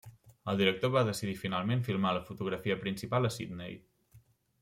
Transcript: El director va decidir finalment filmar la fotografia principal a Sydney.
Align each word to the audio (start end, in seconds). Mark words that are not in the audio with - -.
El 0.51 0.55
director 0.61 0.91
va 0.95 1.03
decidir 1.09 1.35
finalment 1.41 1.83
filmar 1.89 2.15
la 2.17 2.23
fotografia 2.31 2.79
principal 2.87 3.29
a 3.29 3.33
Sydney. 3.39 3.77